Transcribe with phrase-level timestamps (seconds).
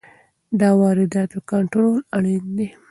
[0.59, 2.67] د وارداتو کنټرول اړین دی.